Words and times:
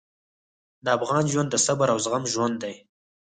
د 0.83 0.85
افغان 0.97 1.23
ژوند 1.33 1.49
د 1.51 1.55
صبر 1.65 1.87
او 1.93 1.99
زغم 2.05 2.23
ژوند 2.33 2.55
دی. 2.63 2.75